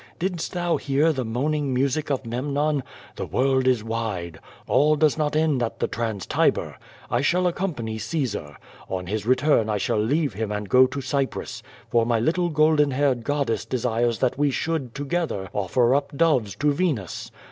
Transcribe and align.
Didst 0.17 0.53
thou 0.53 0.79
hoar 0.79 1.13
the 1.13 1.23
moaning 1.23 1.75
music 1.75 2.09
of 2.09 2.23
Ifemnon? 2.23 2.81
The 3.17 3.25
world 3.27 3.67
is 3.67 3.83
wide. 3.83 4.39
All 4.65 4.95
does 4.95 5.15
not 5.15 5.35
end 5.35 5.61
at 5.61 5.77
the 5.77 5.87
Trans 5.87 6.25
Tiber. 6.25 6.79
I 7.11 7.21
shall 7.21 7.45
accompany 7.45 7.99
Caesar. 7.99 8.57
On 8.89 9.05
his 9.05 9.27
return 9.27 9.69
I 9.69 9.77
shall 9.77 9.99
leave 9.99 10.33
him 10.33 10.51
and 10.51 10.67
go 10.67 10.87
to 10.87 11.01
Cyprus, 11.01 11.61
for 11.91 12.03
my 12.03 12.19
little 12.19 12.49
golden 12.49 12.89
haired 12.89 13.23
goddess 13.23 13.63
desires 13.63 14.17
that 14.17 14.39
we 14.39 14.49
should 14.49 14.95
together 14.95 15.49
offer 15.53 15.93
up 15.93 16.17
doves 16.17 16.55
to 16.55 16.71
Venus. 16.71 17.29